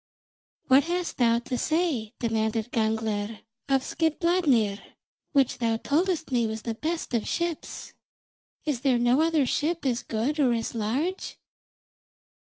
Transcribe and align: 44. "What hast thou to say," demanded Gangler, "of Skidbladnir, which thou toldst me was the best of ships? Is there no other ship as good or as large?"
44. 0.67 0.75
"What 0.75 0.83
hast 0.97 1.17
thou 1.19 1.37
to 1.37 1.59
say," 1.59 2.13
demanded 2.17 2.71
Gangler, 2.71 3.41
"of 3.69 3.83
Skidbladnir, 3.83 4.79
which 5.31 5.59
thou 5.59 5.77
toldst 5.77 6.31
me 6.31 6.47
was 6.47 6.63
the 6.63 6.73
best 6.73 7.13
of 7.13 7.27
ships? 7.27 7.93
Is 8.65 8.81
there 8.81 8.97
no 8.97 9.21
other 9.21 9.45
ship 9.45 9.85
as 9.85 10.01
good 10.01 10.39
or 10.39 10.53
as 10.53 10.73
large?" 10.73 11.37